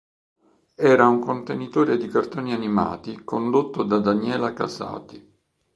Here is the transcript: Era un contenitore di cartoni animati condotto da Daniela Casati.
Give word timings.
Era 0.77 1.05
un 1.07 1.19
contenitore 1.19 1.95
di 1.95 2.07
cartoni 2.07 2.53
animati 2.53 3.23
condotto 3.23 3.83
da 3.83 3.99
Daniela 3.99 4.51
Casati. 4.51 5.37